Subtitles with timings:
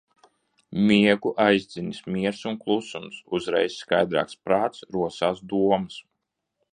[0.85, 3.19] Miegu aizdzinis miers un klusums.
[3.39, 6.01] Uzreiz skaidrāks prāts, rosās domas.